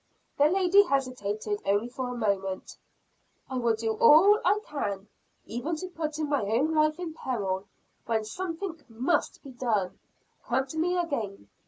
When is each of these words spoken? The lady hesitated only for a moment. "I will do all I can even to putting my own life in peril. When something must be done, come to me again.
The 0.35 0.47
lady 0.47 0.81
hesitated 0.81 1.61
only 1.63 1.87
for 1.87 2.09
a 2.09 2.17
moment. 2.17 2.75
"I 3.47 3.59
will 3.59 3.75
do 3.75 3.91
all 3.99 4.41
I 4.43 4.59
can 4.65 5.07
even 5.45 5.75
to 5.75 5.89
putting 5.89 6.27
my 6.27 6.41
own 6.41 6.73
life 6.73 6.99
in 6.99 7.13
peril. 7.13 7.67
When 8.07 8.25
something 8.25 8.83
must 8.89 9.43
be 9.43 9.51
done, 9.51 9.99
come 10.43 10.65
to 10.69 10.79
me 10.79 10.97
again. 10.97 11.49